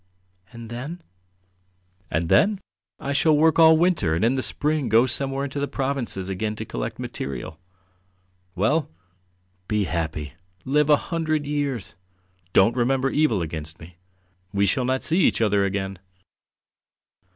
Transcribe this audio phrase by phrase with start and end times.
[0.51, 1.03] "And then?"
[2.09, 2.59] "And then?
[2.97, 6.27] I shall work all the winter and in the spring go somewhere into the provinces
[6.27, 7.59] again to collect material.
[8.55, 8.89] Well,
[9.67, 10.33] be happy,
[10.65, 11.93] live a hundred years...
[12.51, 13.97] don't remember evil against me.
[14.51, 15.99] We shall not see each other again."